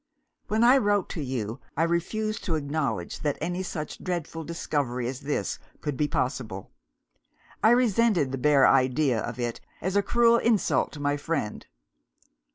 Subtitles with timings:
[0.47, 5.19] "When I wrote to you, I refused to acknowledge that any such dreadful discovery as
[5.19, 6.71] this could be possible;
[7.63, 11.67] I resented the bare idea of it as a cruel insult to my friend.